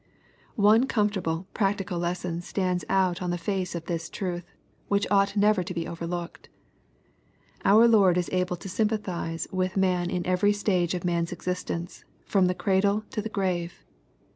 [0.55, 4.51] One comfortable practical lesson stands out on the face of this truth,
[4.87, 6.49] which ought never to be overlooked.
[7.63, 12.47] Our Lord is able to sympathize with man in every stage of man's existence, from
[12.47, 13.85] the cradle to the grave.